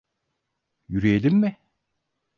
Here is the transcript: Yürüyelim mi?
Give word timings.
Yürüyelim 0.89 1.33
mi? 1.35 1.57